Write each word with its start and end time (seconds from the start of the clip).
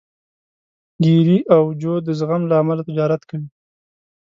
ګېري 1.03 1.39
او 1.55 1.63
جو 1.81 1.93
د 2.05 2.07
زغم 2.19 2.41
له 2.49 2.55
امله 2.61 2.81
تجارت 2.89 3.21
کوي. 3.29 3.47